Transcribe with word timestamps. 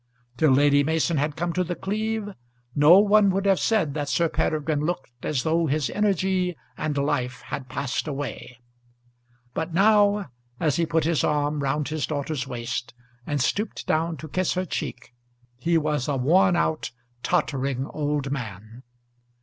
Till 0.35 0.49
Lady 0.49 0.83
Mason 0.83 1.17
had 1.17 1.35
come 1.35 1.53
to 1.53 1.63
The 1.63 1.75
Cleeve 1.75 2.33
no 2.73 2.97
one 2.97 3.29
would 3.29 3.45
have 3.45 3.59
said 3.59 3.93
that 3.93 4.09
Sir 4.09 4.27
Peregrine 4.29 4.83
looked 4.83 5.11
as 5.21 5.43
though 5.43 5.67
his 5.67 5.91
energy 5.91 6.57
and 6.75 6.97
life 6.97 7.41
had 7.41 7.69
passed 7.69 8.07
away. 8.07 8.57
But 9.53 9.75
now, 9.75 10.31
as 10.59 10.77
he 10.77 10.87
put 10.87 11.03
his 11.03 11.23
arm 11.23 11.59
round 11.61 11.89
his 11.89 12.07
daughter's 12.07 12.47
waist, 12.47 12.95
and 13.27 13.39
stooped 13.39 13.85
down 13.85 14.17
to 14.17 14.27
kiss 14.27 14.55
her 14.55 14.65
cheek, 14.65 15.13
he 15.59 15.77
was 15.77 16.07
a 16.07 16.15
worn 16.17 16.55
out, 16.55 16.89
tottering 17.21 17.85
old 17.85 18.31
man. 18.31 18.81